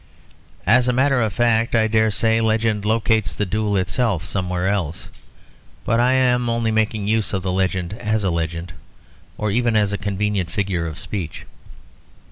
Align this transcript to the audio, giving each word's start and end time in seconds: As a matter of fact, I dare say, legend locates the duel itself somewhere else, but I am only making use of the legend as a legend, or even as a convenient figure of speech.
As 0.65 0.87
a 0.87 0.93
matter 0.93 1.21
of 1.21 1.31
fact, 1.31 1.75
I 1.75 1.85
dare 1.85 2.09
say, 2.09 2.41
legend 2.41 2.85
locates 2.85 3.35
the 3.35 3.45
duel 3.45 3.77
itself 3.77 4.25
somewhere 4.25 4.67
else, 4.67 5.09
but 5.85 5.99
I 5.99 6.13
am 6.13 6.49
only 6.49 6.71
making 6.71 7.07
use 7.07 7.33
of 7.33 7.43
the 7.43 7.51
legend 7.51 7.93
as 7.93 8.23
a 8.23 8.31
legend, 8.31 8.73
or 9.37 9.51
even 9.51 9.75
as 9.75 9.93
a 9.93 9.99
convenient 9.99 10.49
figure 10.49 10.87
of 10.87 10.97
speech. 10.97 11.45